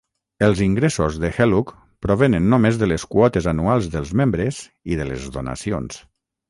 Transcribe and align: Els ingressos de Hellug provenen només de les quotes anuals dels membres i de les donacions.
Els 0.45 0.61
ingressos 0.67 1.19
de 1.23 1.29
Hellug 1.35 1.73
provenen 2.07 2.49
només 2.55 2.81
de 2.85 2.91
les 2.93 3.07
quotes 3.15 3.51
anuals 3.55 3.93
dels 3.97 4.19
membres 4.23 4.67
i 4.95 5.01
de 5.03 5.11
les 5.13 5.33
donacions. 5.39 6.07